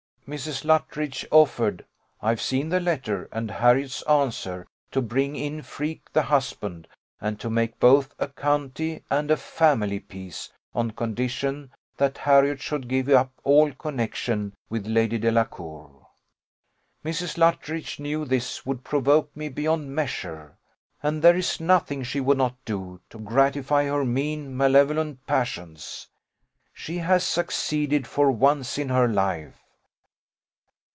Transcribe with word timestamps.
Mrs. 0.27 0.63
Luttridge 0.63 1.25
offered 1.29 1.85
(I've 2.21 2.39
seen 2.39 2.69
the 2.69 2.79
letter, 2.79 3.27
and 3.33 3.51
Harriot's 3.51 4.01
answer) 4.03 4.65
to 4.91 5.01
bring 5.01 5.35
in 5.35 5.61
Freke, 5.61 6.09
the 6.13 6.21
husband, 6.21 6.87
and 7.19 7.37
to 7.41 7.49
make 7.49 7.81
both 7.81 8.15
a 8.17 8.29
county 8.29 9.03
and 9.11 9.29
a 9.29 9.35
family 9.35 9.99
peace, 9.99 10.49
on 10.73 10.91
condition 10.91 11.69
that 11.97 12.19
Harriot 12.19 12.61
should 12.61 12.87
give 12.87 13.09
up 13.09 13.33
all 13.43 13.73
connexion 13.73 14.53
with 14.69 14.87
Lady 14.87 15.17
Delacour. 15.17 16.07
Mrs. 17.03 17.37
Luttridge 17.37 17.99
knew 17.99 18.23
this 18.23 18.65
would 18.65 18.85
provoke 18.85 19.35
me 19.35 19.49
beyond 19.49 19.93
measure, 19.93 20.57
and 21.03 21.21
there 21.21 21.35
is 21.35 21.59
nothing 21.59 22.03
she 22.03 22.21
would 22.21 22.37
not 22.37 22.55
do 22.63 23.01
to 23.09 23.19
gratify 23.19 23.83
her 23.83 24.05
mean, 24.05 24.55
malevolent 24.55 25.27
passions. 25.27 26.07
She 26.73 26.99
has 26.99 27.25
succeeded 27.25 28.07
for 28.07 28.31
once 28.31 28.77
in 28.77 28.87
her 28.87 29.09
life. 29.09 29.57